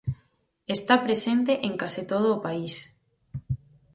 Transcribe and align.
Está 0.75 0.95
presente 1.05 1.51
en 1.67 1.73
case 1.81 2.01
todo 2.11 2.27
o 2.35 2.41
país. 2.45 2.75